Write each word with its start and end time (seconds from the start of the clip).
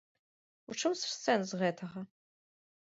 У 0.69 0.79
чым 0.79 0.97
сэнс 1.03 1.49
гэтага? 1.63 1.99